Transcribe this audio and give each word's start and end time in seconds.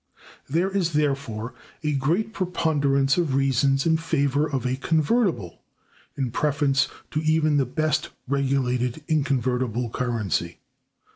There 0.49 0.71
is 0.71 0.93
therefore 0.93 1.53
a 1.83 1.93
great 1.93 2.33
preponderance 2.33 3.19
of 3.19 3.35
reasons 3.35 3.85
in 3.85 3.97
favor 3.97 4.47
of 4.49 4.65
a 4.65 4.77
convertible, 4.77 5.61
in 6.17 6.31
preference 6.31 6.87
to 7.11 7.21
even 7.21 7.57
the 7.57 7.67
best 7.67 8.09
regulated 8.27 9.03
inconvertible, 9.07 9.91
currency. 9.91 10.57